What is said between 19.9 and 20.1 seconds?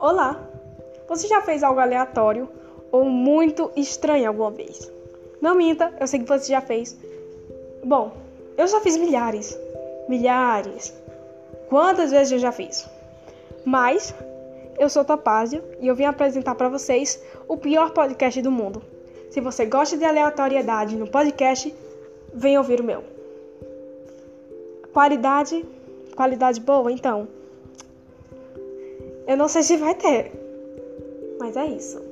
de